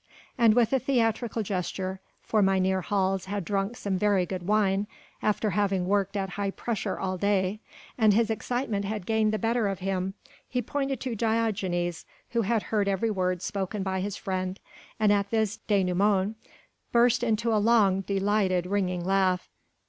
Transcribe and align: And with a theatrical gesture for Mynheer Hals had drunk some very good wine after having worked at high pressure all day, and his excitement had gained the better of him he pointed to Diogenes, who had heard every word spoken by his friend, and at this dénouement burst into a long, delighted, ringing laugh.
And 0.35 0.55
with 0.55 0.73
a 0.73 0.79
theatrical 0.79 1.43
gesture 1.43 1.99
for 2.23 2.41
Mynheer 2.41 2.81
Hals 2.81 3.25
had 3.25 3.45
drunk 3.45 3.77
some 3.77 3.99
very 3.99 4.25
good 4.25 4.47
wine 4.47 4.87
after 5.21 5.51
having 5.51 5.85
worked 5.85 6.17
at 6.17 6.29
high 6.31 6.49
pressure 6.49 6.97
all 6.97 7.19
day, 7.19 7.59
and 7.99 8.11
his 8.11 8.31
excitement 8.31 8.83
had 8.83 9.05
gained 9.05 9.31
the 9.31 9.37
better 9.37 9.67
of 9.67 9.77
him 9.77 10.15
he 10.49 10.59
pointed 10.59 10.99
to 11.01 11.15
Diogenes, 11.15 12.07
who 12.31 12.41
had 12.41 12.63
heard 12.73 12.87
every 12.87 13.11
word 13.11 13.43
spoken 13.43 13.83
by 13.83 13.99
his 13.99 14.17
friend, 14.17 14.59
and 14.99 15.13
at 15.13 15.29
this 15.29 15.59
dénouement 15.69 16.33
burst 16.91 17.21
into 17.21 17.53
a 17.53 17.61
long, 17.61 18.01
delighted, 18.01 18.65
ringing 18.65 19.05
laugh. 19.05 19.51